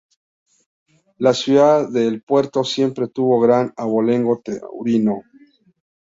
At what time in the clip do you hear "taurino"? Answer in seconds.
4.43-5.21